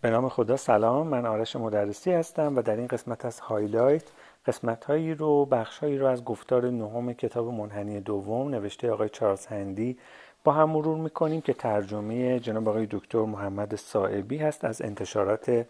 به 0.00 0.10
نام 0.10 0.28
خدا 0.28 0.56
سلام. 0.56 1.06
من 1.06 1.26
آرش 1.26 1.56
مدرسی 1.56 2.12
هستم 2.12 2.56
و 2.56 2.62
در 2.62 2.76
این 2.76 2.86
قسمت 2.86 3.24
از 3.24 3.40
highlight 3.40 4.02
قسمت 4.46 4.84
هایی 4.84 5.14
رو 5.14 5.44
بخش 5.44 5.78
هایی 5.78 5.98
رو 5.98 6.06
از 6.06 6.24
گفتار 6.24 6.70
نهم 6.70 7.12
کتاب 7.12 7.48
منحنی 7.48 8.00
دوم 8.00 8.48
نوشته 8.48 8.90
آقای 8.90 9.08
چارلز 9.08 9.46
هندی 9.46 9.98
با 10.44 10.52
هم 10.52 10.70
مرور 10.70 10.98
می‌کنیم 10.98 11.40
که 11.40 11.52
ترجمه 11.52 12.40
جناب 12.40 12.68
آقای 12.68 12.86
دکتر 12.90 13.18
محمد 13.22 13.74
صائبی 13.74 14.38
هست 14.38 14.64
از 14.64 14.82
انتشارات 14.82 15.66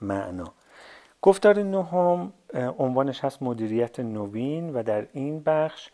معنا. 0.00 0.52
گفتار 1.22 1.62
نهم 1.62 2.32
عنوانش 2.78 3.24
هست 3.24 3.42
مدیریت 3.42 4.00
نوین 4.00 4.74
و 4.74 4.82
در 4.82 5.06
این 5.12 5.42
بخش 5.42 5.90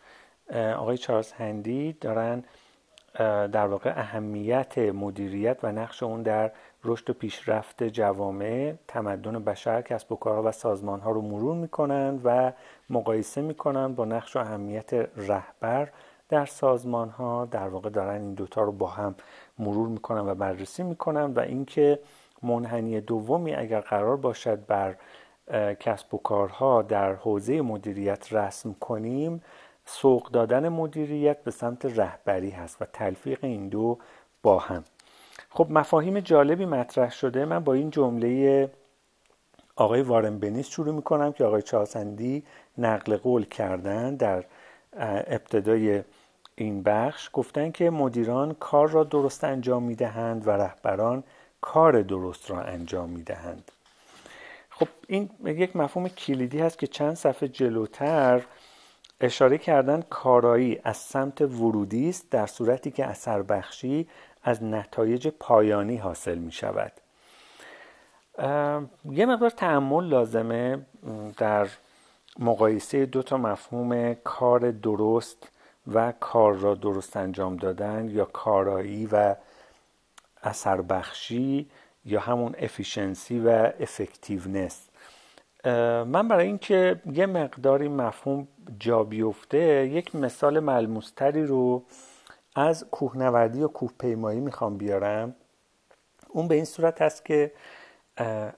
آقای 0.53 0.97
چارلز 0.97 1.31
هندی 1.31 1.93
دارن 1.93 2.43
در 3.47 3.67
واقع 3.67 3.93
اهمیت 3.95 4.77
مدیریت 4.77 5.57
و 5.63 5.71
نقش 5.71 6.03
اون 6.03 6.21
در 6.21 6.51
رشد 6.87 7.09
و 7.09 7.13
پیشرفت 7.13 7.83
جوامع 7.83 8.73
تمدن 8.87 9.43
بشر 9.43 9.81
کسب 9.81 10.11
و 10.11 10.15
کارها 10.15 10.43
و 10.43 10.51
سازمان 10.51 10.99
ها 10.99 11.11
رو 11.11 11.21
مرور 11.21 11.55
می‌کنند 11.55 12.21
و 12.23 12.51
مقایسه 12.89 13.41
می‌کنند 13.41 13.95
با 13.95 14.05
نقش 14.05 14.35
و 14.35 14.39
اهمیت 14.39 14.93
رهبر 15.15 15.89
در 16.29 16.45
سازمان 16.45 17.09
ها 17.09 17.45
در 17.45 17.67
واقع 17.67 17.89
دارن 17.89 18.21
این 18.21 18.33
دوتا 18.33 18.63
رو 18.63 18.71
با 18.71 18.87
هم 18.87 19.15
مرور 19.59 19.87
می‌کنن 19.87 20.27
و 20.27 20.35
بررسی 20.35 20.83
می‌کنن 20.83 21.23
و 21.23 21.39
اینکه 21.39 21.99
منحنی 22.43 23.01
دومی 23.01 23.55
اگر 23.55 23.79
قرار 23.79 24.17
باشد 24.17 24.65
بر 24.65 24.95
کسب 25.79 26.13
و 26.13 26.17
کارها 26.17 26.81
در 26.81 27.13
حوزه 27.13 27.61
مدیریت 27.61 28.33
رسم 28.33 28.73
کنیم 28.73 29.43
سوق 29.85 30.31
دادن 30.31 30.69
مدیریت 30.69 31.43
به 31.43 31.51
سمت 31.51 31.85
رهبری 31.99 32.49
هست 32.49 32.81
و 32.81 32.85
تلفیق 32.85 33.43
این 33.43 33.69
دو 33.69 33.97
با 34.43 34.59
هم. 34.59 34.83
خب 35.57 35.67
مفاهیم 35.69 36.19
جالبی 36.19 36.65
مطرح 36.65 37.11
شده. 37.11 37.45
من 37.45 37.63
با 37.63 37.73
این 37.73 37.89
جمله 37.89 38.71
آقای 39.75 40.01
وارن 40.01 40.39
بنیس 40.39 40.69
شروع 40.69 40.95
می‌کنم 40.95 41.33
که 41.33 41.43
آقای 41.43 41.61
چاسندی 41.61 42.43
نقل 42.77 43.17
قول 43.17 43.45
کردن 43.45 44.15
در 44.15 44.43
ابتدای 45.27 46.03
این 46.55 46.83
بخش. 46.83 47.29
گفتن 47.33 47.71
که 47.71 47.89
مدیران 47.89 48.53
کار 48.59 48.89
را 48.89 49.03
درست 49.03 49.43
انجام 49.43 49.83
می‌دهند 49.83 50.47
و 50.47 50.51
رهبران 50.51 51.23
کار 51.61 52.01
درست 52.01 52.51
را 52.51 52.61
انجام 52.61 53.09
می‌دهند. 53.09 53.71
خب 54.69 54.87
این 55.07 55.29
یک 55.45 55.75
مفهوم 55.75 56.07
کلیدی 56.07 56.59
هست 56.59 56.79
که 56.79 56.87
چند 56.87 57.13
صفحه 57.13 57.49
جلوتر 57.49 58.41
اشاره 59.21 59.57
کردن 59.57 60.03
کارایی 60.09 60.79
از 60.83 60.97
سمت 60.97 61.41
ورودی 61.41 62.09
است 62.09 62.31
در 62.31 62.45
صورتی 62.45 62.91
که 62.91 63.05
اثر 63.05 63.41
بخشی 63.41 64.07
از 64.47 64.63
نتایج 64.63 65.27
پایانی 65.27 65.97
حاصل 65.97 66.37
می 66.37 66.51
شود. 66.51 66.91
یه 69.05 69.25
مقدار 69.25 69.49
تأمل 69.49 70.03
لازمه 70.03 70.85
در 71.37 71.67
مقایسه 72.39 73.05
دو 73.05 73.23
تا 73.23 73.37
مفهوم 73.37 74.13
کار 74.13 74.71
درست 74.71 75.49
و 75.93 76.13
کار 76.19 76.53
را 76.53 76.75
درست 76.75 77.17
انجام 77.17 77.57
دادن 77.57 78.09
یا 78.09 78.25
کارایی 78.25 79.09
و 79.11 79.35
اثر 80.43 80.81
بخشی 80.81 81.69
یا 82.05 82.19
همون 82.19 82.55
efficiency 82.59 83.39
و 83.39 83.71
effectiveness 83.79 84.89
من 86.05 86.27
برای 86.27 86.47
اینکه 86.47 87.01
یه 87.13 87.25
مقداری 87.25 87.87
مفهوم 87.87 88.47
جا 88.79 89.03
بیفته 89.03 89.87
یک 89.87 90.15
مثال 90.15 90.59
ملموستری 90.59 91.45
رو 91.45 91.83
از 92.59 92.89
کوهنوردی 92.91 93.61
و 93.61 93.67
کوهپیمایی 93.67 94.39
می‌خوام 94.39 94.77
بیارم. 94.77 95.35
اون 96.29 96.47
به 96.47 96.55
این 96.55 96.65
صورت 96.65 97.01
هست 97.01 97.25
که 97.25 97.51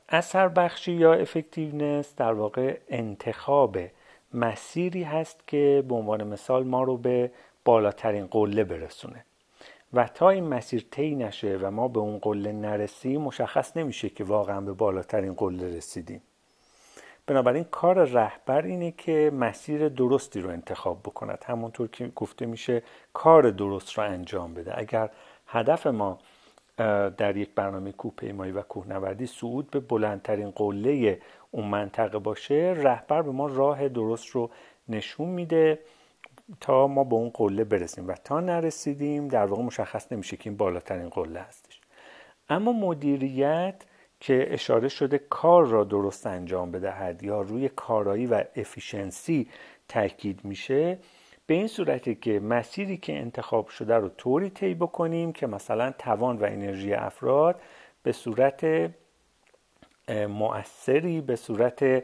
اثر 0.10 0.48
بخشی 0.48 0.92
یا 0.92 1.14
افکتیونس 1.14 2.16
در 2.16 2.34
واقع 2.34 2.78
انتخاب 2.90 3.78
مسیری 4.34 5.04
هست 5.04 5.48
که 5.48 5.84
به 5.88 5.96
عنوان 5.96 6.24
مثال 6.24 6.64
ما 6.64 6.84
رو 6.84 6.98
به 6.98 7.32
بالاترین 7.66 8.28
قله 8.28 8.64
برسونه. 8.64 9.26
و 9.94 10.08
تا 10.08 10.30
این 10.30 10.44
مسیر 10.44 10.86
طی 10.92 11.16
نشه 11.16 11.58
و 11.62 11.72
ما 11.72 11.88
به 11.88 12.00
اون 12.00 12.18
قله 12.18 12.52
نرسیم 12.52 13.22
مشخص 13.22 13.78
نمیشه 13.78 14.10
که 14.10 14.24
واقعا 14.24 14.62
به 14.62 14.74
بالاترین 14.74 15.34
قله 15.34 15.78
رسیدیم. 15.78 16.22
بنابراین 17.30 17.64
کار 17.64 18.04
رهبر 18.06 18.62
اینه 18.62 18.92
که 18.92 19.32
مسیر 19.34 19.90
درستی 19.90 20.42
رو 20.42 20.50
انتخاب 20.50 21.00
بکند. 21.00 21.44
همونطور 21.48 21.88
که 21.88 22.08
گفته 22.08 22.46
میشه 22.46 22.84
کار 23.14 23.50
درست 23.50 23.94
رو 23.94 24.04
انجام 24.04 24.54
بده. 24.54 24.80
اگر 24.80 25.10
هدف 25.48 25.88
ما 25.88 26.20
در 27.18 27.38
یک 27.38 27.50
برنامه 27.56 27.92
کوهپیمایی 27.92 28.52
و 28.52 28.62
کوهنوردی 28.62 29.26
صعود 29.26 29.72
به 29.72 29.80
بلندترین 29.80 30.52
قله 30.52 31.20
اون 31.52 31.66
منطقه 31.66 32.20
باشه 32.20 32.74
رهبر 32.78 33.22
به 33.22 33.32
ما 33.32 33.48
راه 33.48 33.90
درست 33.90 34.28
رو 34.28 34.50
نشون 34.88 35.30
میده 35.30 35.80
تا 36.62 36.88
ما 36.88 37.04
به 37.04 37.16
اون 37.16 37.30
قله 37.34 37.64
برسیم. 37.64 38.08
و 38.08 38.14
تا 38.14 38.40
نرسیدیم 38.40 39.28
در 39.28 39.46
واقع 39.46 39.64
مشخص 39.64 40.12
نمیشه 40.12 40.38
که 40.38 40.50
این 40.50 40.58
بالاترین 40.58 41.10
قله 41.10 41.40
هستش. 41.40 41.82
اما 42.50 42.72
مدیریت 42.72 43.76
که 44.20 44.54
اشاره 44.54 44.88
شده 44.88 45.18
کار 45.18 45.66
را 45.66 45.84
درست 45.84 46.28
انجام 46.28 46.72
بدهد 46.72 47.24
یا 47.24 47.42
روی 47.42 47.70
کارایی 47.70 48.26
و 48.26 48.44
افیشنسی 48.56 49.50
تاکید 49.88 50.46
میشه 50.46 51.00
به 51.48 51.54
این 51.54 51.68
صورتی 51.68 52.16
که 52.16 52.40
مسیری 52.40 52.98
که 52.98 53.18
انتخاب 53.18 53.68
شده 53.68 53.96
رو 53.96 54.10
طوری 54.10 54.50
طی 54.50 54.74
بکنیم 54.74 55.32
که 55.32 55.48
مثلا 55.48 55.92
توان 55.92 56.38
و 56.38 56.44
انرژی 56.44 56.94
افراد 56.94 57.62
به 58.04 58.12
صورت 58.12 58.92
مؤثری 60.10 61.22
به 61.22 61.36
صورت 61.36 62.04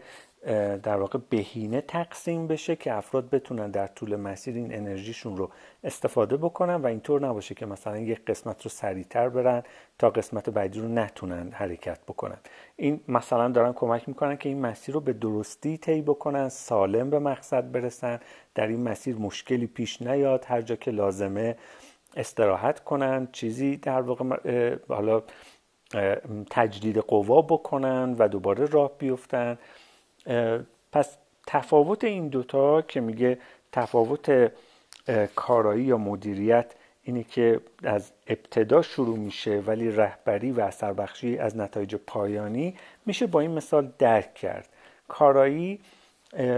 در 0.83 0.97
واقع 0.97 1.19
بهینه 1.29 1.81
تقسیم 1.81 2.47
بشه 2.47 2.75
که 2.75 2.93
افراد 2.93 3.29
بتونن 3.29 3.71
در 3.71 3.87
طول 3.87 4.15
مسیر 4.15 4.55
این 4.55 4.75
انرژیشون 4.75 5.37
رو 5.37 5.49
استفاده 5.83 6.37
بکنن 6.37 6.75
و 6.75 6.87
اینطور 6.87 7.27
نباشه 7.27 7.55
که 7.55 7.65
مثلا 7.65 7.97
یک 7.97 8.25
قسمت 8.25 8.63
رو 8.63 8.69
سریعتر 8.69 9.29
برن 9.29 9.63
تا 9.99 10.09
قسمت 10.09 10.49
بعدی 10.49 10.79
رو 10.79 10.87
نتونن 10.87 11.51
حرکت 11.51 11.99
بکنن. 12.03 12.37
این 12.75 12.99
مثلا 13.07 13.47
دارن 13.47 13.73
کمک 13.73 14.07
می‌کنن 14.09 14.37
که 14.37 14.49
این 14.49 14.61
مسیر 14.61 14.95
رو 14.95 15.01
به 15.01 15.13
درستی 15.13 15.77
طی 15.77 16.01
بکنن 16.01 16.49
سالم 16.49 17.09
به 17.09 17.19
مقصد 17.19 17.71
برسن 17.71 18.19
در 18.55 18.67
این 18.67 18.83
مسیر 18.83 19.15
مشکلی 19.15 19.67
پیش 19.67 20.01
نیاد 20.01 20.45
هر 20.47 20.61
جا 20.61 20.75
که 20.75 20.91
لازمه 20.91 21.55
استراحت 22.17 22.79
کنن 22.79 23.27
چیزی 23.31 23.77
در 23.77 24.01
واقع 24.01 24.77
حالا 24.89 25.23
تجدید 26.49 26.97
قوا 26.97 27.41
بکنن 27.41 28.15
و 28.19 28.27
دوباره 28.27 28.65
راه 28.65 28.97
بیفتن. 28.97 29.57
پس 30.91 31.17
تفاوت 31.47 32.03
این 32.03 32.27
دوتا 32.27 32.81
که 32.81 33.01
میگه 33.01 33.37
تفاوت 33.71 34.51
کارایی 35.35 35.83
یا 35.83 35.97
مدیریت 35.97 36.73
اینه 37.03 37.23
که 37.23 37.59
از 37.83 38.11
ابتدا 38.27 38.81
شروع 38.81 39.17
میشه 39.17 39.59
ولی 39.59 39.91
رهبری 39.91 40.51
و 40.51 40.61
اثر 40.61 40.93
بخشی 40.93 41.37
از 41.37 41.57
نتایج 41.57 41.95
پایانی 41.95 42.75
میشه 43.05 43.27
با 43.27 43.39
این 43.39 43.51
مثال 43.51 43.91
درک 43.97 44.33
کرد. 44.33 44.69
کارایی 45.07 45.79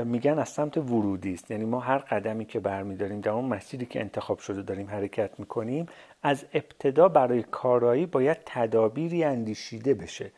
میگن 0.05 0.39
از 0.39 0.49
سمت 0.49 0.77
ورودی 0.77 1.33
است. 1.33 1.51
یعنی 1.51 1.65
ما 1.65 1.79
هر 1.79 1.97
قدمی 1.97 2.45
که 2.45 2.59
برمیداریم 2.59 3.21
در 3.21 3.31
اون 3.31 3.45
مسیری 3.45 3.85
که 3.85 3.99
انتخاب 3.99 4.39
شده 4.39 4.61
داریم 4.61 4.89
حرکت 4.89 5.39
می‌کنیم 5.39 5.85
از 6.23 6.45
ابتدا 6.53 7.07
برای 7.07 7.43
کارایی 7.43 8.05
باید 8.05 8.37
تدابیری 8.45 9.23
اندیشیده 9.23 9.93
بشه. 9.93 10.31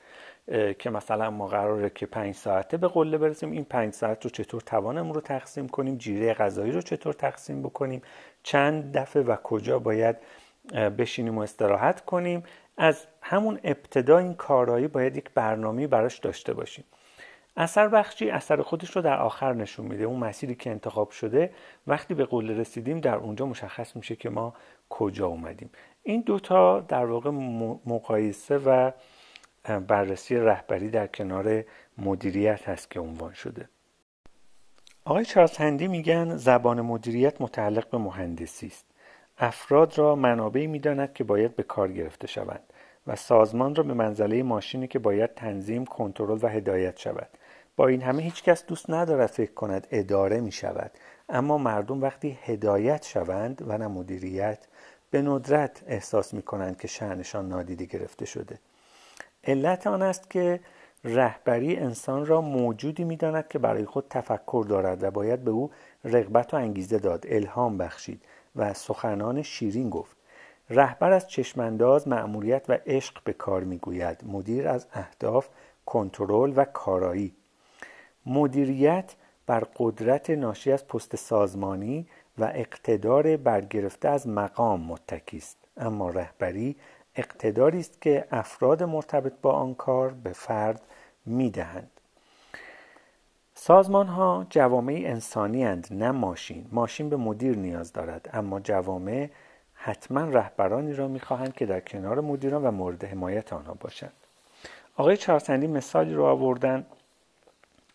که 0.80 0.90
مثلا 0.90 1.30
ما 1.30 1.48
قراره 1.48 1.90
که 1.90 2.06
پنج 2.06 2.36
ساعته 2.36 2.78
به 2.78 2.88
قله 2.88 3.18
برسیم 3.18 3.52
این 3.52 3.64
پنج 3.64 3.94
ساعت 3.94 4.24
رو 4.24 4.30
چطور 4.30 4.62
توانمون 4.62 5.14
رو 5.14 5.22
تقسیم 5.22 5.68
کنیم؟ 5.68 5.98
جیره 5.98 6.34
غذایی 6.34 6.72
رو 6.72 6.82
چطور 6.82 7.14
تقسیم 7.14 7.62
بکنیم؟ 7.62 8.02
چند 8.44 8.98
دفعه 8.98 9.24
و 9.24 9.36
کجا 9.36 9.80
باید 9.80 10.16
بشینیم 10.98 11.38
و 11.38 11.42
استراحت 11.42 12.06
کنیم؟ 12.06 12.44
از 12.78 13.08
همون 13.22 13.60
ابتدا 13.64 14.18
این 14.18 14.34
کارایی 14.34 14.88
باید 14.88 15.18
یک 15.18 15.30
برنامه 15.36 15.88
براش 15.88 16.20
داشته 16.20 16.54
باشیم. 16.54 16.86
اثر 17.58 17.88
بخشی 17.88 18.30
اثر 18.30 18.62
خودش 18.62 18.96
رو 18.96 19.02
در 19.02 19.20
آخر 19.20 19.54
نشون 19.54 19.86
میده. 19.86 20.04
اون 20.04 20.20
مسیری 20.20 20.56
که 20.56 20.70
انتخاب 20.70 21.10
شده 21.10 21.52
وقتی 21.88 22.14
به 22.14 22.26
قله 22.26 22.58
رسیدیم 22.58 23.00
در 23.00 23.16
اونجا 23.16 23.46
مشخص 23.46 23.96
میشه 23.96 24.16
که 24.16 24.30
ما 24.30 24.54
کجا 24.90 25.28
اومدیم. 25.28 25.70
این 26.04 26.22
دوتا 26.22 26.80
در 26.80 27.06
واقع 27.06 27.30
مقایسه 27.86 28.58
و 28.58 28.92
بررسی 29.64 30.36
رهبری 30.36 30.90
در 30.90 31.08
کنار 31.08 31.64
مدیریت 31.98 32.70
هست 32.70 32.92
که 32.92 33.00
عنوان 33.00 33.34
شده. 33.34 33.70
آقای 35.06 35.26
چارلز 35.26 35.58
هندی 35.58 35.88
میگن 35.88 36.36
زبان 36.38 36.82
مدیریت 36.82 37.42
متعلق 37.42 37.90
به 37.90 37.98
مهندسی 37.98 38.68
است. 38.68 38.86
افراد 39.38 39.98
را 39.98 40.16
منابعی 40.16 40.68
می‌داند 40.68 41.14
که 41.14 41.24
باید 41.24 41.56
به 41.56 41.64
کار 41.64 41.92
گرفته 41.92 42.28
شوند 42.28 42.74
و 43.08 43.16
سازمان 43.16 43.76
را 43.76 43.84
به 43.84 43.94
منزله 43.94 44.44
ماشینی 44.44 44.88
که 44.88 45.00
باید 45.00 45.34
تنظیم 45.34 45.86
کنترل 45.86 46.40
و 46.42 46.48
هدایت 46.48 46.98
شود. 46.98 47.30
با 47.76 47.88
این 47.88 48.02
همه 48.02 48.24
هیچکس 48.24 48.66
دوست 48.66 48.90
ندارد 48.90 49.30
فکر 49.30 49.54
کند 49.54 49.88
اداره 49.92 50.42
می 50.42 50.52
شود 50.52 50.92
اما 51.30 51.58
مردم 51.58 52.02
وقتی 52.02 52.40
هدایت 52.44 53.06
شوند 53.06 53.64
و 53.68 53.78
نه 53.78 53.88
مدیریت 53.88 54.68
به 55.12 55.22
ندرت 55.22 55.84
احساس 55.88 56.34
می 56.34 56.42
کنند 56.42 56.78
که 56.80 56.88
شعنشان 56.88 57.50
نادیده 57.50 57.86
گرفته 57.86 58.26
شده. 58.26 58.60
علت 59.44 59.88
آن 59.88 60.02
است 60.02 60.30
که 60.30 60.60
رهبری 61.04 61.76
انسان 61.78 62.26
را 62.26 62.42
موجودی 62.42 63.04
می‌داند 63.04 63.48
که 63.48 63.60
برای 63.60 63.86
خود 63.86 64.06
تفکر 64.10 64.66
دارد 64.70 65.04
و 65.04 65.12
باید 65.12 65.44
به 65.44 65.52
او 65.52 65.72
رغبت 66.04 66.54
و 66.54 66.58
انگیزه 66.58 67.00
داد 67.00 67.26
الهام 67.28 67.78
بخشید 67.78 68.22
و 68.56 68.74
سخنان 68.74 69.42
شیرین 69.42 69.90
گفت. 69.90 70.18
رهبر 70.70 71.12
از 71.12 71.28
چشمانداز 71.28 72.08
مأموریت 72.08 72.66
و 72.70 72.78
عشق 72.86 73.24
به 73.24 73.34
کار 73.34 73.64
می‌گوید. 73.64 74.24
مدیر 74.28 74.68
از 74.68 74.88
اهداف 74.94 75.48
کنترل 75.86 76.54
و 76.56 76.66
کارایی. 76.66 77.34
مدیریت 78.26 79.16
بر 79.46 79.64
قدرت 79.78 80.30
ناشی 80.30 80.72
از 80.72 80.88
پست 80.88 81.16
سازمانی 81.16 82.08
و 82.38 82.52
اقتدار 82.54 83.38
برگرفته 83.38 84.10
از 84.10 84.28
مقام 84.28 84.82
متکی 84.82 85.38
است. 85.38 85.58
اما 85.78 86.10
رهبری 86.10 86.76
اقتداری 87.16 87.80
است 87.80 88.02
که 88.02 88.26
افراد 88.32 88.84
مرتبط 88.84 89.34
با 89.42 89.52
آن 89.52 89.74
کار 89.74 90.10
به 90.10 90.32
فرد 90.32 90.82
می‌دهند. 91.26 91.92
سازمان 93.54 94.08
ها 94.08 94.46
جوامع 94.50 95.02
انسانی 95.06 95.64
هند 95.64 95.88
نه 95.92 96.12
ماشین. 96.12 96.66
ماشین 96.72 97.10
به 97.10 97.18
مدیر 97.18 97.58
نیاز 97.58 97.94
دارد 97.94 98.30
اما 98.34 98.60
جوامع 98.60 99.30
حتما 99.74 100.22
رهبرانی 100.22 100.94
را 100.94 101.08
می‌خواهند 101.08 101.54
که 101.54 101.66
در 101.66 101.80
کنار 101.80 102.22
مدیران 102.22 102.64
و 102.64 102.72
مورد 102.72 103.04
حمایت 103.04 103.54
آنها 103.54 103.74
باشند. 103.74 104.14
آقای 104.96 105.18
چارسندی 105.18 105.68
مثالی 105.68 106.14
رو 106.14 106.26
آوردن 106.26 106.86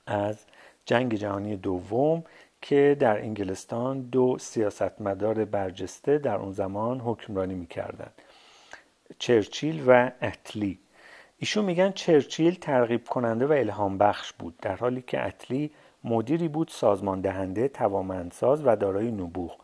از 0.06 0.44
جنگ 0.86 1.14
جهانی 1.14 1.56
دوم 1.56 2.24
که 2.62 2.96
در 3.00 3.18
انگلستان 3.18 4.00
دو 4.00 4.38
سیاستمدار 4.38 5.44
برجسته 5.44 6.18
در 6.18 6.36
اون 6.36 6.52
زمان 6.52 7.00
حکمرانی 7.00 7.54
می‌کردند. 7.54 8.12
چرچیل 9.18 9.84
و 9.86 10.10
اتلی 10.22 10.78
ایشون 11.38 11.64
میگن 11.64 11.90
چرچیل 11.90 12.54
ترغیب 12.54 13.04
کننده 13.04 13.46
و 13.46 13.52
الهام 13.52 13.98
بخش 13.98 14.32
بود 14.32 14.56
در 14.62 14.76
حالی 14.76 15.02
که 15.02 15.26
اتلی 15.26 15.70
مدیری 16.04 16.48
بود 16.48 16.68
سازمان 16.68 17.20
دهنده 17.20 17.68
توامندساز 17.68 18.66
و 18.66 18.76
دارای 18.76 19.10
نبوغ 19.10 19.56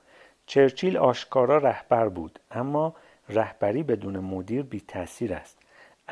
چرچیل 0.46 0.96
آشکارا 0.96 1.58
رهبر 1.58 2.08
بود 2.08 2.38
اما 2.50 2.94
رهبری 3.28 3.82
بدون 3.82 4.18
مدیر 4.18 4.62
بی 4.62 4.80
تاثیر 4.80 5.34
است 5.34 5.58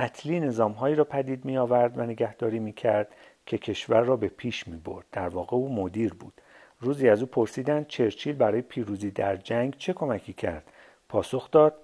اتلی 0.00 0.40
نظامهایی 0.40 0.94
را 0.94 1.04
پدید 1.04 1.44
می 1.44 1.58
آورد 1.58 1.98
و 1.98 2.02
نگهداری 2.02 2.58
می 2.58 2.72
کرد 2.72 3.08
که 3.46 3.58
کشور 3.58 4.00
را 4.00 4.16
به 4.16 4.28
پیش 4.28 4.68
می 4.68 4.76
برد. 4.76 5.04
در 5.12 5.28
واقع 5.28 5.56
او 5.56 5.74
مدیر 5.74 6.14
بود. 6.14 6.40
روزی 6.80 7.08
از 7.08 7.20
او 7.20 7.26
پرسیدند 7.26 7.86
چرچیل 7.86 8.36
برای 8.36 8.62
پیروزی 8.62 9.10
در 9.10 9.36
جنگ 9.36 9.76
چه 9.78 9.92
کمکی 9.92 10.32
کرد؟ 10.32 10.70
پاسخ 11.08 11.50
داد 11.50 11.74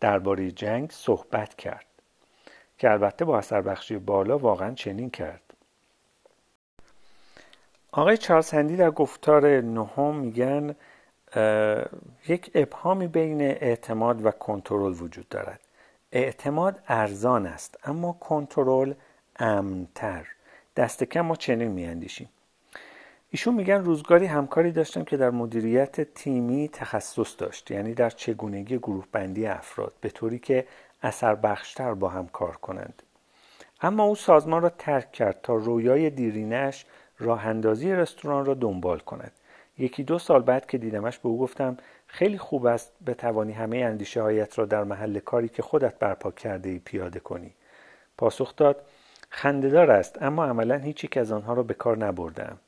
درباره 0.00 0.50
جنگ 0.50 0.90
صحبت 0.90 1.54
کرد. 1.54 1.86
که 2.78 2.90
البته 2.90 3.24
با 3.24 3.38
اثر 3.38 3.62
بخشی 3.62 3.98
بالا 3.98 4.38
واقعا 4.38 4.74
چنین 4.74 5.10
کرد. 5.10 5.42
آقای 7.92 8.16
چارلز 8.16 8.50
هندی 8.50 8.76
در 8.76 8.90
گفتار 8.90 9.60
نهم 9.60 10.14
میگن 10.14 10.74
یک 12.28 12.50
ابهامی 12.54 13.06
بین 13.06 13.40
اعتماد 13.40 14.26
و 14.26 14.30
کنترل 14.30 14.92
وجود 15.02 15.28
دارد 15.28 15.60
اعتماد 16.12 16.82
ارزان 16.88 17.46
است 17.46 17.78
اما 17.84 18.12
کنترل 18.12 18.94
امنتر 19.36 20.26
دست 20.76 21.04
کم 21.04 21.20
ما 21.20 21.36
چنین 21.36 21.68
میاندیشیم 21.68 22.28
ایشون 23.30 23.54
میگن 23.54 23.84
روزگاری 23.84 24.26
همکاری 24.26 24.72
داشتم 24.72 25.04
که 25.04 25.16
در 25.16 25.30
مدیریت 25.30 26.14
تیمی 26.14 26.68
تخصص 26.72 27.34
داشت 27.38 27.70
یعنی 27.70 27.94
در 27.94 28.10
چگونگی 28.10 28.78
گروه 28.78 29.04
بندی 29.12 29.46
افراد 29.46 29.92
به 30.00 30.08
طوری 30.08 30.38
که 30.38 30.66
اثر 31.02 31.34
بخشتر 31.34 31.94
با 31.94 32.08
هم 32.08 32.26
کار 32.26 32.56
کنند. 32.56 33.02
اما 33.80 34.04
او 34.04 34.14
سازمان 34.14 34.62
را 34.62 34.68
ترک 34.68 35.12
کرد 35.12 35.40
تا 35.42 35.54
رویای 35.54 36.10
دیرینش 36.10 36.86
راه 37.18 37.46
اندازی 37.46 37.92
رستوران 37.92 38.44
را 38.44 38.54
دنبال 38.54 38.98
کند. 38.98 39.32
یکی 39.78 40.02
دو 40.02 40.18
سال 40.18 40.42
بعد 40.42 40.66
که 40.66 40.78
دیدمش 40.78 41.18
به 41.18 41.28
او 41.28 41.38
گفتم 41.38 41.76
خیلی 42.06 42.38
خوب 42.38 42.66
است 42.66 42.92
بتوانی 43.06 43.52
همه 43.52 43.76
اندیشه 43.76 44.22
هایت 44.22 44.58
را 44.58 44.64
در 44.64 44.84
محل 44.84 45.18
کاری 45.18 45.48
که 45.48 45.62
خودت 45.62 45.98
برپا 45.98 46.30
کرده 46.30 46.68
ای 46.68 46.78
پیاده 46.78 47.20
کنی. 47.20 47.54
پاسخ 48.18 48.56
داد 48.56 48.86
خندهدار 49.30 49.90
است 49.90 50.22
اما 50.22 50.44
عملا 50.44 50.76
هیچ 50.76 51.04
یک 51.04 51.16
از 51.16 51.32
آنها 51.32 51.52
را 51.52 51.62
به 51.62 51.74
کار 51.74 51.98
نبردم 51.98 52.58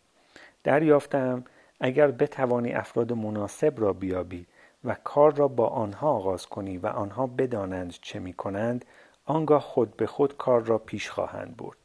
دریافتم 0.64 1.44
اگر 1.80 2.10
بتوانی 2.10 2.72
افراد 2.72 3.12
مناسب 3.12 3.74
را 3.76 3.92
بیابی 3.92 4.46
و 4.84 4.96
کار 5.04 5.34
را 5.34 5.48
با 5.48 5.66
آنها 5.66 6.10
آغاز 6.10 6.46
کنی 6.46 6.78
و 6.78 6.86
آنها 6.86 7.26
بدانند 7.26 7.90
چه 7.90 8.18
می 8.18 8.32
کنند 8.32 8.84
آنگاه 9.24 9.60
خود 9.60 9.96
به 9.96 10.06
خود 10.06 10.36
کار 10.36 10.60
را 10.60 10.78
پیش 10.78 11.10
خواهند 11.10 11.56
برد. 11.56 11.76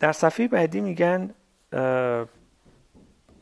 در 0.00 0.12
صفحه 0.12 0.48
بعدی 0.48 0.80
میگن 0.80 1.34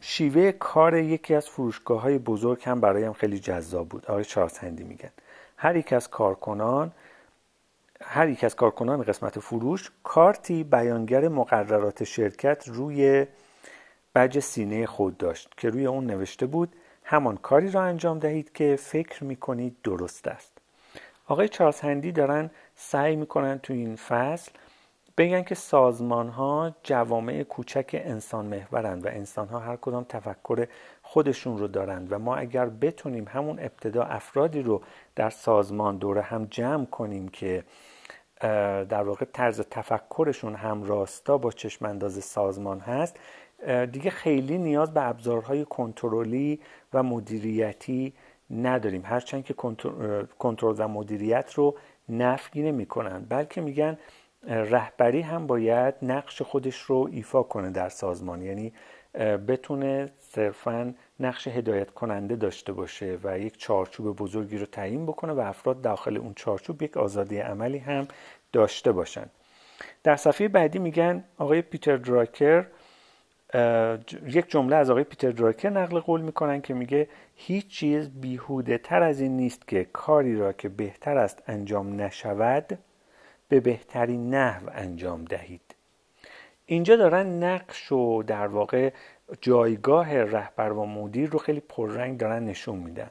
شیوه 0.01 0.53
کار 0.53 0.97
یکی 0.97 1.35
از 1.35 1.49
فروشگاه 1.49 2.01
های 2.01 2.19
بزرگ 2.19 2.63
هم 2.65 2.81
برایم 2.81 3.13
خیلی 3.13 3.39
جذاب 3.39 3.89
بود. 3.89 4.07
آقای 4.07 4.25
چارلز 4.25 4.59
هندی 4.59 4.85
میگن. 4.85 5.11
هر 5.57 5.77
یک 5.77 5.93
از 5.93 6.11
کارکنان 6.11 6.93
هر 8.03 8.29
یک 8.29 8.45
از 8.45 8.57
کارکنان 8.57 9.03
قسمت 9.03 9.39
فروش 9.39 9.91
کارتی 10.03 10.65
بیانگر 10.65 11.29
مقررات 11.29 12.05
شرکت 12.05 12.69
روی 12.69 13.27
بج 14.15 14.39
سینه 14.39 14.87
خود 14.87 15.17
داشت 15.17 15.55
که 15.57 15.71
روی 15.71 15.87
اون 15.87 16.07
نوشته 16.07 16.47
بود 16.47 16.77
همان 17.05 17.37
کاری 17.37 17.71
را 17.71 17.83
انجام 17.83 18.19
دهید 18.19 18.53
که 18.53 18.77
فکر 18.77 19.25
می‌کنید 19.25 19.77
درست 19.85 20.29
است. 20.29 20.59
آقای 21.27 21.49
چارلز 21.49 21.81
هندی 21.81 22.13
دارن 22.13 22.51
سعی 22.77 23.17
می‌کنن 23.17 23.59
تو 23.59 23.73
این 23.73 23.97
فصل 23.97 24.53
بگن 25.17 25.43
که 25.43 25.55
سازمان 25.55 26.29
ها 26.29 26.75
جوامع 26.83 27.43
کوچک 27.43 27.91
انسان 28.05 28.47
محورند 28.47 29.07
و 29.07 29.09
انسان 29.09 29.49
ها 29.49 29.59
هر 29.59 29.77
کدام 29.77 30.05
تفکر 30.05 30.67
خودشون 31.03 31.59
رو 31.59 31.69
دارند 31.69 32.13
و 32.13 32.19
ما 32.19 32.37
اگر 32.37 32.67
بتونیم 32.67 33.29
همون 33.29 33.59
ابتدا 33.59 34.03
افرادی 34.03 34.63
رو 34.63 34.83
در 35.17 35.31
سازمان 35.31 35.97
دوره 35.97 36.23
هم 36.23 36.45
جمع 36.45 36.85
کنیم 36.85 37.29
که 37.29 37.65
در 38.89 39.03
واقع 39.03 39.25
طرز 39.33 39.61
تفکرشون 39.61 40.55
هم 40.55 40.83
راستا 40.83 41.39
با 41.39 41.51
چشمانداز 41.51 42.25
سازمان 42.25 42.81
هست 42.81 43.17
دیگه 43.93 44.11
خیلی 44.11 44.59
نیاز 44.59 44.95
به 44.95 45.09
ابزارهای 45.09 45.65
کنترلی 45.65 46.61
و 46.93 47.03
مدیریتی 47.03 48.15
نداریم. 48.51 49.03
هرچند 49.05 49.45
که 49.45 49.55
کنترل 50.39 50.75
و 50.79 50.89
مدیریت 50.89 51.53
رو 51.55 51.77
نفی 52.09 52.63
نمی 52.63 52.87
کنن 52.87 53.27
بلکه 53.29 53.61
میگن 53.61 53.99
رهبری 54.49 55.21
هم 55.21 55.47
باید 55.47 55.95
نقش 56.03 56.43
خودش 56.43 56.81
رو 56.81 57.09
ایفا 57.13 57.43
کنه 57.43 57.71
در 57.71 57.89
سازمان. 57.89 58.43
یعنی 58.43 58.73
بتونه 59.49 60.09
صرفا 60.17 60.95
نقش 61.21 61.49
هدایت 61.49 61.91
کننده 61.91 62.37
داشته 62.37 62.73
باشه 62.73 63.19
و 63.25 63.39
یک 63.39 63.59
چارچوب 63.59 64.17
بزرگی 64.17 64.59
رو 64.59 64.67
تعیین 64.67 65.07
بکنه 65.07 65.33
و 65.33 65.41
افراد 65.41 65.83
داخل 65.83 66.17
اون 66.17 66.33
چارچوب 66.37 66.83
یک 66.83 66.97
آزادی 66.97 67.39
عملی 67.39 67.79
هم 67.79 68.09
داشته 68.53 68.93
باشن. 68.93 69.27
در 70.03 70.17
صفحه 70.17 70.49
بعدی 70.49 70.79
میگن 70.79 71.25
آقای 71.39 71.63
پیتر 71.63 71.97
دراکر 71.97 72.67
یک 74.27 74.51
جمله 74.51 74.77
از 74.77 74.91
آقای 74.91 75.05
پیتر 75.05 75.31
دراکر 75.31 75.71
نقل 75.71 76.01
قول 76.01 76.21
می‌کنن 76.21 76.61
که 76.61 76.75
میگه 76.75 77.09
هیچ 77.37 77.69
چیز 77.69 78.11
بیهوده 78.11 78.79
تر 78.79 79.03
از 79.03 79.21
این 79.21 79.37
نیست 79.37 79.69
که 79.69 79.87
کاری 79.93 80.37
را 80.37 80.53
که 80.53 80.69
بهتر 80.69 81.17
است 81.17 81.43
انجام 81.47 82.01
نشود 82.01 82.79
به 83.55 83.61
بهترین 83.61 84.35
نحو 84.35 84.71
انجام 84.73 85.25
دهید. 85.25 85.75
اینجا 86.67 86.97
دارن 86.97 87.43
نقش 87.43 87.93
و 87.93 88.23
در 88.23 88.47
واقع 88.47 88.93
جایگاه 89.41 90.15
رهبر 90.15 90.73
و 90.73 90.87
مدیر 90.87 91.31
رو 91.31 91.39
خیلی 91.39 91.61
پررنگ 91.61 92.19
دارن 92.19 92.45
نشون 92.45 92.79
میدن. 92.79 93.11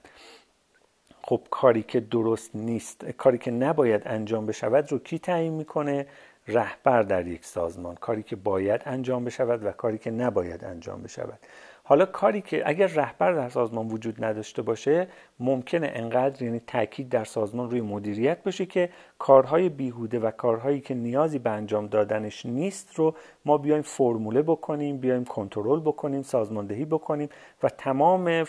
خب 1.22 1.42
کاری 1.50 1.84
که 1.84 2.00
درست 2.00 2.56
نیست 2.56 3.06
کاری 3.06 3.38
که 3.38 3.52
نباید 3.52 4.02
انجام 4.06 4.46
بشود 4.46 4.92
رو 4.92 5.00
کی 5.00 5.20
تعیین 5.20 5.54
می‌کنه؟ 5.54 6.06
رهبر 6.48 7.02
در 7.02 7.28
یک 7.28 7.46
سازمان. 7.46 7.96
کاری 7.96 8.24
که 8.24 8.36
باید 8.36 8.82
انجام 8.86 9.26
بشود 9.26 9.66
و 9.66 9.72
کاری 9.72 9.98
که 9.98 10.12
نباید 10.12 10.66
انجام 10.66 11.04
بشود. 11.04 11.40
حالا 11.86 12.06
کاری 12.06 12.42
که 12.42 12.64
اگر 12.66 12.88
رهبر 12.88 13.34
در 13.34 13.50
سازمان 13.50 13.88
وجود 13.88 14.24
نداشته 14.24 14.62
باشه 14.62 15.08
ممکنه 15.40 15.92
انقدر 15.96 16.44
یعنی 16.44 16.62
تاکید 16.68 17.10
در 17.10 17.24
سازمان 17.24 17.72
روی 17.72 17.82
مدیریت 17.82 18.44
باشه 18.44 18.66
که 18.66 18.90
کارهای 19.20 19.70
بیهوده 19.70 20.20
و 20.20 20.32
کارهایی 20.32 20.82
که 20.82 20.94
نیازی 20.94 21.40
به 21.40 21.50
انجام 21.50 21.88
دادنش 21.88 22.46
نیست 22.46 22.96
رو 22.96 23.16
ما 23.46 23.58
بیایم 23.58 23.82
فرموله 23.82 24.42
بکنیم 24.42 24.98
بیایم 24.98 25.26
کنترل 25.26 25.80
بکنیم 25.80 26.22
سازماندهی 26.22 26.86
بکنیم 26.86 27.30
و 27.64 27.70
تمام 27.70 28.46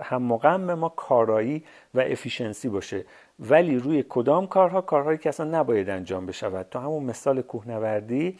هم 0.00 0.74
ما 0.74 0.88
کارایی 0.88 1.64
و 1.94 2.00
افیشنسی 2.00 2.68
باشه. 2.68 3.04
ولی 3.38 3.78
روی 3.78 4.04
کدام 4.08 4.46
کارها؟ 4.46 4.80
کارهایی 4.80 5.18
که 5.18 5.28
اصلا 5.28 5.60
نباید 5.60 5.90
انجام 5.90 6.26
بشود. 6.26 6.66
تو 6.70 6.78
همون 6.78 7.04
مثال 7.04 7.42
کوهنوردی 7.42 8.38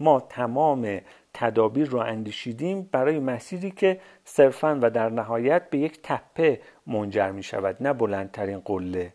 ما 0.00 0.20
تمام 0.20 1.00
تدابیر 1.38 1.88
رو 1.88 1.98
اندیشیدیم 1.98 2.88
برای 2.92 3.18
مسیری 3.18 3.70
که 3.70 4.00
صرفا 4.24 4.78
و 4.82 4.90
در 4.90 5.08
نهایت 5.08 5.70
به 5.70 5.78
یک 5.78 6.00
تپه 6.02 6.60
منجر 6.86 7.30
می 7.30 7.42
شود 7.42 7.76
نه 7.80 7.92
بلندترین 7.92 8.60
قله. 8.60 9.12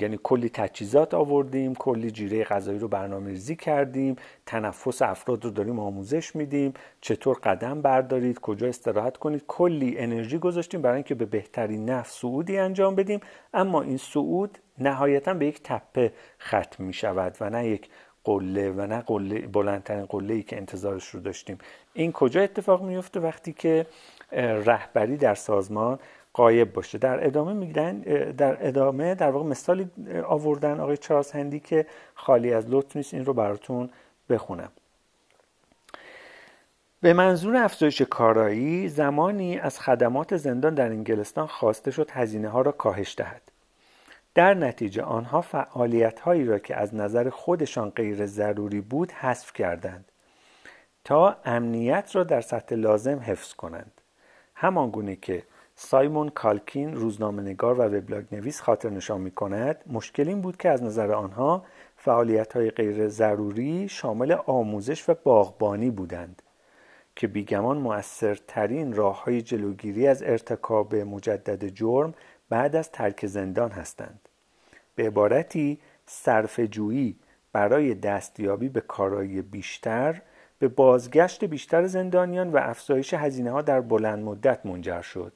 یعنی 0.00 0.18
کلی 0.22 0.48
تجهیزات 0.48 1.14
آوردیم 1.14 1.74
کلی 1.74 2.10
جیره 2.10 2.44
غذایی 2.44 2.78
رو 2.78 2.88
برنامه 2.88 3.30
ریزی 3.30 3.56
کردیم 3.56 4.16
تنفس 4.46 5.02
افراد 5.02 5.44
رو 5.44 5.50
داریم 5.50 5.78
آموزش 5.78 6.36
میدیم. 6.36 6.74
چطور 7.00 7.36
قدم 7.42 7.82
بردارید؟ 7.82 8.38
کجا 8.38 8.66
استراحت 8.66 9.16
کنید؟ 9.16 9.44
کلی 9.46 9.98
انرژی 9.98 10.38
گذاشتیم 10.38 10.82
برای 10.82 10.94
اینکه 10.94 11.14
به 11.14 11.24
بهترین 11.24 11.90
نفس 11.90 12.20
صعودی 12.20 12.58
انجام 12.58 12.94
بدیم. 12.94 13.20
اما 13.54 13.82
این 13.82 13.96
صعود 13.96 14.58
نهایتا 14.78 15.34
به 15.34 15.46
یک 15.46 15.60
تپه 15.62 16.12
ختم 16.40 16.84
می 16.84 16.92
شود 16.92 17.36
و 17.40 17.50
نه 17.50 17.68
یک 17.68 17.88
قله 18.24 18.70
و 18.70 18.86
نه 18.86 19.00
قله 19.00 19.46
بلندترین 19.46 20.06
قله 20.06 20.34
ای 20.34 20.42
که 20.42 20.56
انتظارش 20.56 21.08
رو 21.08 21.20
داشتیم. 21.20 21.58
این 21.94 22.12
کجا 22.12 22.40
اتفاق 22.40 22.82
میفته 22.82 23.20
وقتی 23.20 23.52
که 23.52 23.86
رهبری 24.66 25.16
در 25.16 25.34
سازمان 25.34 25.98
قایب 26.32 26.72
باشه؟ 26.72 26.98
در 26.98 27.26
ادامه 27.26 27.52
میگن 27.52 27.98
در 28.30 28.68
ادامه 28.68 29.14
در 29.14 29.30
واقع 29.30 29.48
مثالی 29.48 29.90
آوردن 30.26 30.80
آقای 30.80 30.96
چارلز 30.96 31.30
هندی 31.30 31.60
که 31.60 31.86
خالی 32.14 32.52
از 32.52 32.64
لطف 32.68 32.96
نیست 32.96 33.14
این 33.14 33.24
رو 33.24 33.34
براتون 33.34 33.90
بخونم. 34.30 34.72
به 37.00 37.12
منظور 37.12 37.56
افزایش 37.56 38.02
کارایی 38.02 38.88
زمانی 38.88 39.58
از 39.58 39.80
خدمات 39.80 40.36
زندان 40.36 40.74
در 40.74 40.86
انگلستان 40.86 41.46
خواسته 41.46 41.90
شد 41.90 42.10
هزینه 42.10 42.48
ها 42.48 42.60
را 42.60 42.72
کاهش 42.72 43.14
دهد. 43.18 43.42
در 44.34 44.54
نتیجه 44.54 45.02
آنها 45.02 45.40
فعالیت 45.40 46.20
هایی 46.20 46.44
را 46.44 46.58
که 46.58 46.76
از 46.76 46.94
نظر 46.94 47.30
خودشان 47.30 47.90
غیر 47.90 48.26
ضروری 48.26 48.80
بود 48.80 49.12
حذف 49.12 49.52
کردند 49.52 50.12
تا 51.04 51.36
امنیت 51.44 52.16
را 52.16 52.24
در 52.24 52.40
سطح 52.40 52.74
لازم 52.74 53.18
حفظ 53.18 53.52
کنند. 53.52 54.00
همان 54.54 54.90
گونه 54.90 55.16
که 55.16 55.42
سایمون 55.74 56.28
کالکین 56.28 56.94
روزنامه 56.94 57.42
نگار 57.42 57.80
و 57.80 57.82
وبلاگ 57.82 58.24
نویس 58.32 58.60
خاطر 58.60 58.90
نشان 58.90 59.20
می 59.20 59.30
کند 59.30 59.84
مشکل 59.86 60.28
این 60.28 60.40
بود 60.40 60.56
که 60.56 60.68
از 60.68 60.82
نظر 60.82 61.12
آنها 61.12 61.64
فعالیت 61.96 62.52
های 62.52 62.70
غیر 62.70 63.08
ضروری 63.08 63.88
شامل 63.88 64.32
آموزش 64.32 65.08
و 65.08 65.14
باغبانی 65.24 65.90
بودند 65.90 66.42
که 67.16 67.26
بیگمان 67.26 67.78
مؤثرترین 67.78 68.92
راه 68.92 69.24
های 69.24 69.42
جلوگیری 69.42 70.06
از 70.06 70.22
ارتکاب 70.22 70.94
مجدد 70.94 71.68
جرم 71.68 72.14
بعد 72.48 72.76
از 72.76 72.90
ترک 72.90 73.26
زندان 73.26 73.70
هستند. 73.70 74.28
به 74.94 75.06
عبارتی 75.06 75.80
صرف 76.06 76.60
جویی 76.60 77.16
برای 77.52 77.94
دستیابی 77.94 78.68
به 78.68 78.80
کارایی 78.80 79.42
بیشتر 79.42 80.22
به 80.58 80.68
بازگشت 80.68 81.44
بیشتر 81.44 81.86
زندانیان 81.86 82.52
و 82.52 82.56
افزایش 82.56 83.14
هزینه 83.14 83.50
ها 83.50 83.62
در 83.62 83.80
بلند 83.80 84.24
مدت 84.24 84.66
منجر 84.66 85.02
شد 85.02 85.32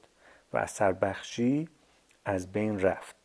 و 0.53 0.57
اثر 0.57 0.91
بخشی 0.91 1.69
از 2.25 2.51
بین 2.51 2.79
رفت. 2.79 3.15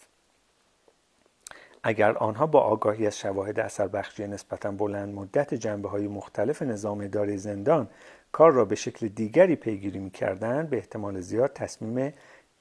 اگر 1.82 2.12
آنها 2.18 2.46
با 2.46 2.60
آگاهی 2.60 3.06
از 3.06 3.18
شواهد 3.18 3.60
اثر 3.60 3.88
بخشی 3.88 4.26
نسبتا 4.26 4.70
بلند 4.70 5.14
مدت 5.14 5.54
جنبه 5.54 5.88
های 5.88 6.08
مختلف 6.08 6.62
نظام 6.62 7.00
اداره 7.00 7.36
زندان 7.36 7.88
کار 8.32 8.52
را 8.52 8.64
به 8.64 8.74
شکل 8.74 9.08
دیگری 9.08 9.56
پیگیری 9.56 9.98
می 9.98 10.10
به 10.40 10.76
احتمال 10.76 11.20
زیاد 11.20 11.52
تصمیم 11.52 12.12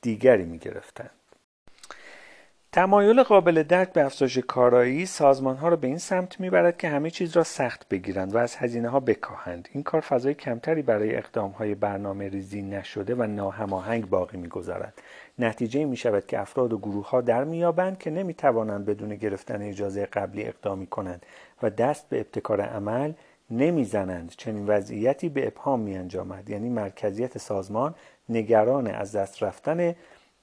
دیگری 0.04 0.46
می 0.46 0.58
گرفتن. 0.58 1.10
تمایل 2.72 3.24
قابل 3.24 3.64
درک 3.64 3.94
به 3.94 4.06
افزایش 4.06 4.38
کارایی 4.38 5.06
سازمان 5.06 5.56
ها 5.56 5.68
را 5.68 5.76
به 5.76 5.88
این 5.88 5.98
سمت 5.98 6.40
می‌برد 6.40 6.78
که 6.78 6.90
همه 6.90 7.10
چیز 7.10 7.36
را 7.38 7.44
سخت 7.44 7.90
بگیرند 7.90 8.36
و 8.36 8.38
از 8.38 8.56
هزینه 8.56 8.90
ها 8.90 9.00
بکاهند. 9.00 9.70
این 9.72 9.84
کار 9.84 10.02
فضای 10.02 10.34
کمتری 10.34 10.82
برای 10.82 11.16
اقدام 11.16 11.52
های 11.52 11.76
برنامه 11.76 12.30
ریزی 12.30 12.62
نشده 12.62 13.16
و 13.16 13.24
ناهماهنگ 13.24 14.10
باقی 14.10 14.38
می‌گذارد. 14.38 14.94
نتیجه 15.40 15.86
می 15.86 15.98
شود 15.98 16.26
که 16.26 16.40
افراد 16.40 16.74
و 16.74 16.78
گروه 16.78 17.10
ها 17.10 17.22
در 17.22 17.44
میابند 17.44 17.98
که 17.98 18.10
نمی 18.10 18.34
توانند 18.34 18.86
بدون 18.86 19.16
گرفتن 19.16 19.62
اجازه 19.62 20.06
قبلی 20.06 20.46
اقدامی 20.46 20.88
کنند 20.88 21.26
و 21.64 21.70
دست 21.70 22.10
به 22.10 22.20
ابتکار 22.20 22.62
عمل 22.62 23.14
نمی‌زنند. 23.52 24.34
چنین 24.38 24.68
وضعیتی 24.68 25.30
به 25.30 25.48
ابهام 25.48 25.80
می 25.80 25.98
انجامد 25.98 26.50
یعنی 26.50 26.70
مرکزیت 26.70 27.38
سازمان 27.38 27.96
نگران 28.30 28.88
از 28.88 29.16
دست 29.16 29.44
رفتن 29.44 29.96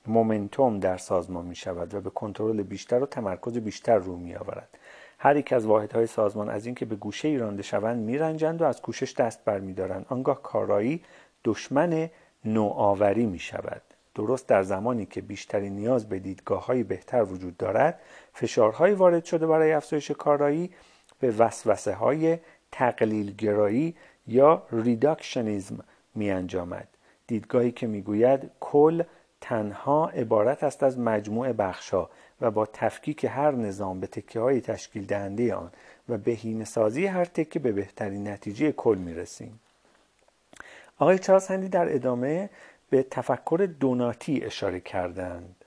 مومنتوم 0.06 0.80
در 0.80 0.96
سازمان 0.96 1.46
می 1.46 1.54
شود 1.54 1.94
و 1.94 2.00
به 2.00 2.10
کنترل 2.10 2.62
بیشتر 2.62 3.02
و 3.02 3.06
تمرکز 3.06 3.58
بیشتر 3.58 3.98
رو 3.98 4.16
می 4.16 4.34
آورد 4.34 4.78
هر 5.18 5.36
یک 5.36 5.52
از 5.52 5.66
واحدهای 5.66 6.06
سازمان 6.06 6.48
از 6.48 6.66
اینکه 6.66 6.84
به 6.84 6.96
گوشه 6.96 7.28
ای 7.28 7.38
رانده 7.38 7.62
شوند 7.62 8.04
میرنجند 8.04 8.62
و 8.62 8.64
از 8.64 8.82
کوشش 8.82 9.14
دست 9.14 9.44
برمیدارند 9.44 10.06
آنگاه 10.08 10.42
کارایی 10.42 11.02
دشمن 11.44 12.10
نوآوری 12.44 13.26
می 13.26 13.38
شود 13.38 13.82
درست 14.14 14.46
در 14.46 14.62
زمانی 14.62 15.06
که 15.06 15.20
بیشتری 15.20 15.70
نیاز 15.70 16.08
به 16.08 16.18
دیدگاه 16.18 16.66
های 16.66 16.82
بهتر 16.82 17.22
وجود 17.22 17.56
دارد 17.56 18.00
فشارهای 18.32 18.92
وارد 18.92 19.24
شده 19.24 19.46
برای 19.46 19.72
افزایش 19.72 20.10
کارایی 20.10 20.70
به 21.20 21.30
وسوسه 21.30 21.94
های 21.94 22.38
تقلیل 22.72 23.32
گرایی 23.36 23.96
یا 24.26 24.62
ریداکشنیزم 24.72 25.84
می 26.14 26.30
انجامد 26.30 26.88
دیدگاهی 27.30 27.72
که 27.72 27.86
می‌گوید 27.86 28.50
کل 28.60 29.02
تنها 29.40 30.08
عبارت 30.08 30.64
است 30.64 30.82
از 30.82 30.98
مجموع 30.98 31.52
بخشا 31.52 32.08
و 32.40 32.50
با 32.50 32.66
تفکیک 32.66 33.24
هر 33.24 33.50
نظام 33.50 34.00
به 34.00 34.06
تکه 34.06 34.40
های 34.40 34.60
تشکیل 34.60 35.06
دهنده 35.06 35.54
آن 35.54 35.70
و 36.08 36.18
بهینه 36.18 36.64
سازی 36.64 37.06
هر 37.06 37.24
تکه 37.24 37.58
به 37.58 37.72
بهترین 37.72 38.28
نتیجه 38.28 38.72
کل 38.72 38.98
می 38.98 39.14
رسیم. 39.14 39.60
آقای 40.98 41.18
چارلز 41.18 41.46
هندی 41.46 41.68
در 41.68 41.94
ادامه 41.94 42.50
به 42.90 43.02
تفکر 43.02 43.68
دوناتی 43.80 44.44
اشاره 44.44 44.80
کردند 44.80 45.64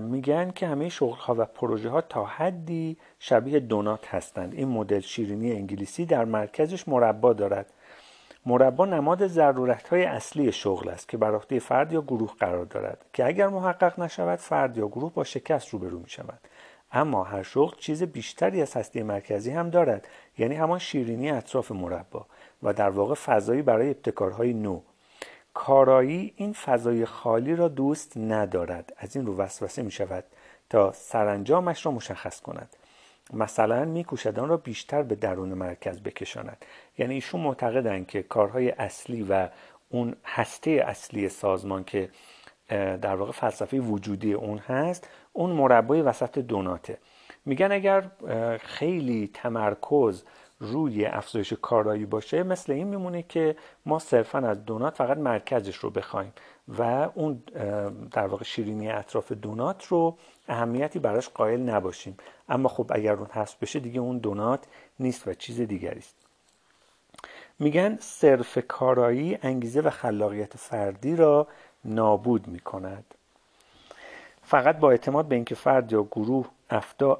میگن 0.00 0.50
که 0.50 0.66
همه 0.66 0.88
شغل 0.88 1.18
ها 1.18 1.34
و 1.38 1.44
پروژه 1.44 1.88
ها 1.88 2.00
تا 2.00 2.24
حدی 2.24 2.96
شبیه 3.18 3.60
دونات 3.60 4.14
هستند 4.14 4.54
این 4.54 4.68
مدل 4.68 5.00
شیرینی 5.00 5.52
انگلیسی 5.52 6.06
در 6.06 6.24
مرکزش 6.24 6.88
مربا 6.88 7.32
دارد 7.32 7.72
مربا 8.46 8.86
نماد 8.86 9.26
ضرورت 9.26 9.88
های 9.88 10.04
اصلی 10.04 10.52
شغل 10.52 10.88
است 10.88 11.08
که 11.08 11.16
بر 11.16 11.34
عهده 11.34 11.58
فرد 11.58 11.92
یا 11.92 12.02
گروه 12.02 12.34
قرار 12.38 12.64
دارد 12.64 13.04
که 13.12 13.26
اگر 13.26 13.48
محقق 13.48 14.00
نشود 14.00 14.38
فرد 14.38 14.76
یا 14.76 14.88
گروه 14.88 15.12
با 15.12 15.24
شکست 15.24 15.68
روبرو 15.68 15.98
می 15.98 16.08
شود 16.08 16.38
اما 16.92 17.24
هر 17.24 17.42
شغل 17.42 17.76
چیز 17.78 18.02
بیشتری 18.02 18.62
از 18.62 18.76
هستی 18.76 19.02
مرکزی 19.02 19.50
هم 19.50 19.70
دارد 19.70 20.08
یعنی 20.38 20.54
همان 20.54 20.78
شیرینی 20.78 21.30
اطراف 21.30 21.72
مربا 21.72 22.26
و 22.62 22.72
در 22.72 22.90
واقع 22.90 23.14
فضایی 23.14 23.62
برای 23.62 23.88
ابتکارهای 23.88 24.52
نو. 24.52 24.80
کارایی 25.54 26.32
این 26.36 26.52
فضای 26.52 27.06
خالی 27.06 27.56
را 27.56 27.68
دوست 27.68 28.16
ندارد. 28.16 28.92
از 28.96 29.16
این 29.16 29.26
رو 29.26 29.36
وسوسه 29.36 29.82
می 29.82 29.90
شود 29.90 30.24
تا 30.70 30.92
سرانجامش 30.92 31.86
را 31.86 31.92
مشخص 31.92 32.40
کند. 32.40 32.76
مثلا 33.32 33.84
میکوشد 33.84 34.38
آن 34.38 34.48
را 34.48 34.56
بیشتر 34.56 35.02
به 35.02 35.14
درون 35.14 35.48
مرکز 35.54 36.00
بکشاند. 36.00 36.64
یعنی 36.98 37.14
ایشون 37.14 37.40
معتقدند 37.40 38.06
که 38.06 38.22
کارهای 38.22 38.70
اصلی 38.70 39.22
و 39.22 39.48
اون 39.88 40.16
هسته 40.24 40.70
اصلی 40.70 41.28
سازمان 41.28 41.84
که 41.84 42.08
در 42.68 43.14
واقع 43.14 43.32
فلسفه 43.32 43.80
وجودی 43.80 44.32
اون 44.32 44.58
هست 44.58 45.08
اون 45.32 45.50
مربای 45.50 46.02
وسط 46.02 46.38
دوناته 46.38 46.98
میگن 47.44 47.72
اگر 47.72 48.10
خیلی 48.62 49.30
تمرکز 49.34 50.24
روی 50.62 51.06
افزایش 51.06 51.52
کارایی 51.52 52.06
باشه 52.06 52.42
مثل 52.42 52.72
این 52.72 52.86
میمونه 52.86 53.22
که 53.22 53.56
ما 53.86 53.98
صرفا 53.98 54.38
از 54.38 54.64
دونات 54.64 54.96
فقط 54.96 55.18
مرکزش 55.18 55.76
رو 55.76 55.90
بخوایم 55.90 56.32
و 56.78 56.82
اون 57.14 57.42
در 58.12 58.26
واقع 58.26 58.44
شیرینی 58.44 58.90
اطراف 58.90 59.32
دونات 59.32 59.86
رو 59.86 60.16
اهمیتی 60.48 60.98
براش 60.98 61.28
قائل 61.28 61.60
نباشیم. 61.60 62.16
اما 62.48 62.68
خب 62.68 62.86
اگر 62.90 63.12
اون 63.12 63.26
حذف 63.32 63.56
بشه 63.56 63.80
دیگه 63.80 64.00
اون 64.00 64.18
دونات 64.18 64.64
نیست 65.00 65.28
و 65.28 65.34
چیز 65.34 65.60
دیگری 65.60 65.98
است. 65.98 66.14
میگن 67.58 67.96
صرف 68.00 68.58
کارایی 68.68 69.38
انگیزه 69.42 69.80
و 69.80 69.90
خلاقیت 69.90 70.56
فردی 70.56 71.16
را 71.16 71.48
نابود 71.84 72.48
می‌کند. 72.48 73.14
فقط 74.42 74.78
با 74.78 74.90
اعتماد 74.90 75.26
به 75.28 75.34
اینکه 75.34 75.54
فرد 75.54 75.92
یا 75.92 76.02
گروه 76.02 76.46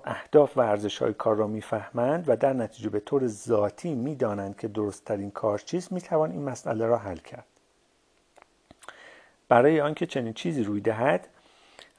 اهداف 0.04 0.56
و 0.56 0.60
ارزش 0.60 0.98
های 0.98 1.14
کار 1.14 1.36
را 1.36 1.46
می‌فهمند 1.46 2.24
و 2.28 2.36
در 2.36 2.52
نتیجه 2.52 2.90
به 2.90 3.00
طور 3.00 3.26
ذاتی 3.26 3.94
می‌دانند 3.94 4.56
که 4.56 4.68
درستترین 4.68 5.30
کار 5.30 5.58
چیست 5.58 5.92
می‌توان 5.92 6.30
این 6.30 6.42
مسئله 6.42 6.86
را 6.86 6.98
حل 6.98 7.16
کرد. 7.16 7.46
برای 9.48 9.80
آنکه 9.80 10.06
چنین 10.06 10.32
چیزی 10.32 10.64
روی 10.64 10.80
دهد 10.80 11.28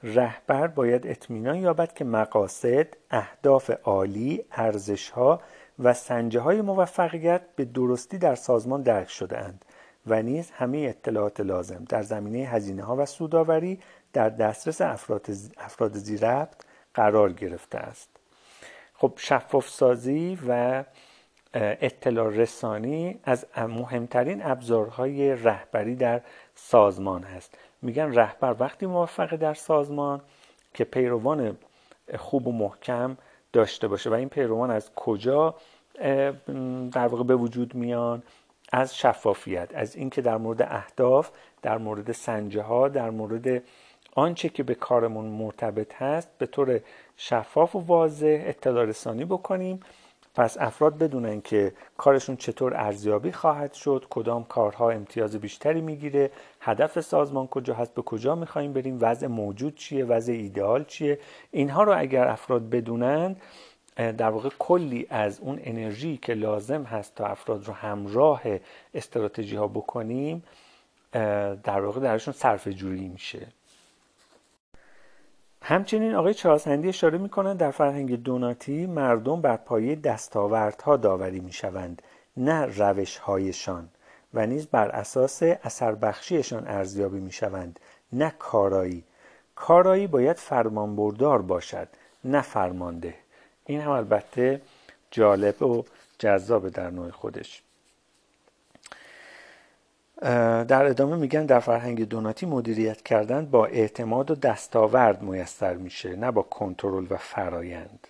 رهبر 0.02 0.66
باید 0.66 1.06
اطمینان 1.06 1.56
یابد 1.56 1.94
که 1.94 2.04
مقاصد 2.04 2.86
اهداف 3.10 3.70
عالی 3.70 4.44
ارزشها 4.52 5.40
و 5.78 5.94
سنجه 5.94 6.40
های 6.40 6.60
موفقیت 6.60 7.42
به 7.56 7.64
درستی 7.64 8.18
در 8.18 8.34
سازمان 8.34 8.82
درک 8.82 9.10
شده 9.10 9.38
اند 9.38 9.64
و 10.06 10.22
نیز 10.22 10.50
همه 10.50 10.78
اطلاعات 10.78 11.40
لازم 11.40 11.84
در 11.88 12.02
زمینه 12.02 12.38
هزینه 12.38 12.82
ها 12.82 12.96
و 12.96 13.06
سوداوری 13.06 13.80
در 14.12 14.28
دسترس 14.28 14.80
افراد, 14.80 15.26
افراد 15.58 15.96
زیربط 15.96 16.63
قرار 16.94 17.32
گرفته 17.32 17.78
است. 17.78 18.08
خب 18.94 19.12
شفاف 19.16 19.68
سازی 19.68 20.38
و 20.48 20.84
اطلاع 21.54 22.28
رسانی 22.28 23.20
از 23.24 23.46
مهمترین 23.56 24.46
ابزارهای 24.46 25.36
رهبری 25.36 25.96
در 25.96 26.20
سازمان 26.54 27.22
هست. 27.22 27.58
میگن 27.82 28.14
رهبر 28.14 28.56
وقتی 28.58 28.86
موفق 28.86 29.36
در 29.36 29.54
سازمان 29.54 30.20
که 30.74 30.84
پیروان 30.84 31.56
خوب 32.18 32.46
و 32.46 32.52
محکم 32.52 33.16
داشته 33.52 33.88
باشه. 33.88 34.10
و 34.10 34.12
این 34.12 34.28
پیروان 34.28 34.70
از 34.70 34.94
کجا 34.94 35.54
در 36.92 37.06
واقع 37.06 37.24
به 37.24 37.36
وجود 37.36 37.74
میان؟ 37.74 38.22
از 38.72 38.96
شفافیت 38.96 39.70
از 39.74 39.96
اینکه 39.96 40.22
در 40.22 40.36
مورد 40.36 40.62
اهداف 40.62 41.30
در 41.62 41.78
مورد 41.78 42.12
سنجه 42.12 42.62
ها 42.62 42.88
در 42.88 43.10
مورد 43.10 43.62
آنچه 44.14 44.48
که 44.48 44.62
به 44.62 44.74
کارمون 44.74 45.24
مرتبط 45.24 45.94
هست 45.94 46.28
به 46.38 46.46
طور 46.46 46.80
شفاف 47.16 47.76
و 47.76 47.78
واضح 47.78 48.42
اطلاع 48.46 48.84
رسانی 48.84 49.24
بکنیم. 49.24 49.80
پس 50.34 50.56
افراد 50.60 50.98
بدونن 50.98 51.40
که 51.40 51.72
کارشون 51.96 52.36
چطور 52.36 52.74
ارزیابی 52.76 53.32
خواهد 53.32 53.72
شد 53.72 54.06
کدام 54.10 54.44
کارها 54.44 54.90
امتیاز 54.90 55.36
بیشتری 55.36 55.80
می‌گیره 55.80 56.30
هدف 56.60 57.00
سازمان 57.00 57.46
کجا 57.46 57.74
هست 57.74 57.94
به 57.94 58.02
کجا 58.02 58.34
می‌خوایم 58.34 58.72
بریم 58.72 58.98
وضع 59.00 59.26
موجود 59.26 59.74
چیه 59.74 60.04
وضع 60.04 60.32
ایدئال 60.32 60.84
چیه؟ 60.84 61.18
اینها 61.50 61.82
رو 61.82 61.98
اگر 61.98 62.28
افراد 62.28 62.70
بدونن 62.70 63.36
در 63.96 64.30
واقع 64.30 64.48
کلی 64.58 65.06
از 65.10 65.40
اون 65.40 65.60
انرژی 65.64 66.16
که 66.16 66.34
لازم 66.34 66.82
هست 66.82 67.14
تا 67.14 67.26
افراد 67.26 67.66
رو 67.66 67.72
همراه 67.72 68.42
استراتژی 68.94 69.56
ها 69.56 69.68
بکنیم 69.68 70.44
در 71.62 71.80
واقع 71.80 72.00
درشون 72.00 72.34
صرف 72.34 72.68
جویی 72.68 73.08
میشه. 73.08 73.46
همچنین 75.66 76.14
آقای 76.14 76.34
چهارسندی 76.34 76.88
اشاره 76.88 77.18
می‌کنند 77.18 77.58
در 77.58 77.70
فرهنگ 77.70 78.22
دوناتی 78.22 78.86
مردم 78.86 79.40
بر 79.40 79.56
پایه 79.56 79.94
دستاوردها 79.94 80.96
داوری 80.96 81.40
می‌شوند 81.40 82.02
نه 82.36 82.64
روشهایشان 82.64 83.88
و 84.34 84.46
نیز 84.46 84.66
بر 84.66 84.88
اساس 84.88 85.42
اثر 85.42 85.94
بخشیشان 85.94 86.66
ارزیابی 86.66 87.20
می‌شوند 87.20 87.80
نه 88.12 88.34
کارایی. 88.38 89.04
کارایی 89.56 90.06
باید 90.06 90.36
فرمانبردار 90.36 91.42
باشد 91.42 91.88
نه 92.24 92.40
فرمانده. 92.40 93.14
این 93.66 93.80
هم 93.80 93.90
البته 93.90 94.60
جالب 95.10 95.62
و 95.62 95.84
جذاب 96.18 96.68
در 96.68 96.90
نوع 96.90 97.10
خودش. 97.10 97.63
در 100.68 100.84
ادامه 100.84 101.16
میگن 101.16 101.46
در 101.46 101.60
فرهنگ 101.60 102.08
دوناتی 102.08 102.46
مدیریت 102.46 103.02
کردن 103.02 103.46
با 103.46 103.66
اعتماد 103.66 104.30
و 104.30 104.34
دستاورد 104.34 105.22
میسر 105.22 105.74
میشه 105.74 106.16
نه 106.16 106.30
با 106.30 106.42
کنترل 106.42 107.06
و 107.10 107.16
فرایند. 107.16 108.08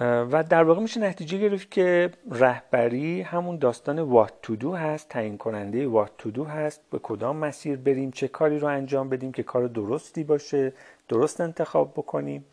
و 0.00 0.44
در 0.48 0.62
واقع 0.62 0.80
میشه 0.80 1.00
نتیجه 1.00 1.38
گرفت 1.38 1.70
که 1.70 2.10
رهبری 2.30 3.22
همون 3.22 3.56
داستان 3.56 3.98
وات 3.98 4.32
تو 4.42 4.56
دو 4.56 4.74
هست 4.74 5.08
تعیین 5.08 5.38
کننده 5.38 5.86
وات 5.86 6.10
تو 6.18 6.30
دو 6.30 6.44
هست 6.44 6.80
به 6.90 6.98
کدام 6.98 7.36
مسیر 7.36 7.76
بریم 7.76 8.10
چه 8.10 8.28
کاری 8.28 8.58
رو 8.58 8.68
انجام 8.68 9.08
بدیم 9.08 9.32
که 9.32 9.42
کار 9.42 9.66
درستی 9.66 10.24
باشه 10.24 10.72
درست 11.08 11.40
انتخاب 11.40 11.92
بکنیم. 11.92 12.44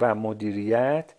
و 0.00 0.14
مدیریت 0.14 1.14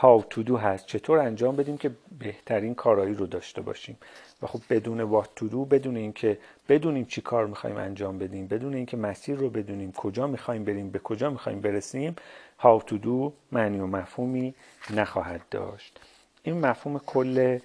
how 0.00 0.22
to 0.34 0.44
do 0.44 0.50
هست. 0.50 0.86
چطور 0.86 1.18
انجام 1.18 1.56
بدیم 1.56 1.76
که 1.76 1.90
بهترین 2.18 2.74
کارایی 2.74 3.14
رو 3.14 3.26
داشته 3.26 3.62
باشیم. 3.62 3.98
و 4.42 4.46
خب 4.46 4.60
بدون 4.70 5.22
what 5.22 5.26
to 5.26 5.42
do 5.42 5.54
بدون 5.54 5.96
اینکه 5.96 6.38
بدونیم 6.68 7.04
چی 7.04 7.20
کار 7.20 7.46
می‌خوایم 7.46 7.76
انجام 7.76 8.18
بدیم 8.18 8.46
بدون 8.46 8.74
اینکه 8.74 8.96
مسیر 8.96 9.36
رو 9.36 9.50
بدونیم 9.50 9.92
کجا 9.92 10.26
می‌خوایم 10.26 10.64
بریم 10.64 10.90
به 10.90 10.98
کجا 10.98 11.30
می‌خوایم 11.30 11.60
برسیم 11.60 12.16
how 12.60 12.80
to 12.88 12.94
do 13.04 13.32
معنی 13.52 13.80
و 13.80 13.86
مفهومی 13.86 14.54
نخواهد 14.90 15.40
داشت. 15.50 16.00
این 16.42 16.60
مفهوم 16.60 16.98
کل 16.98 17.58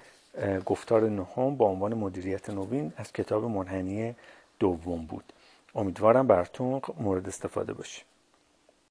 گفتار 0.66 1.10
نهم 1.10 1.56
با 1.56 1.66
عنوان 1.66 1.94
مدیریت 1.94 2.50
نوین 2.50 2.94
از 2.98 3.14
کتاب 3.14 3.44
منحنی 3.44 4.16
دوم 4.60 5.06
بود. 5.06 5.34
امیدوارم 5.76 6.28
براتون 6.28 6.82
مورد 7.00 7.28
استفاده 7.28 7.74
باشه. 7.74 8.07